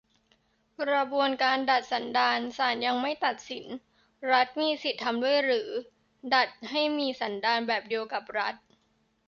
[0.81, 2.39] "กระบวนการดัดสันดาน"?
[2.57, 3.65] ศาลยังไม่ตัดสิน
[4.31, 5.69] รัฐมีสิทธิทำด้วยหรือ?
[6.33, 8.55] ดัดให้มีสันดานแบบเดียวกับรัฐ?